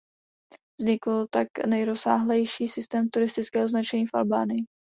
Vznikl 0.79 1.27
tak 1.31 1.47
nejrozsáhlejší 1.65 2.67
systém 2.67 3.09
turistického 3.09 3.67
značení 3.67 4.07
v 4.07 4.15
Albánii. 4.15 4.65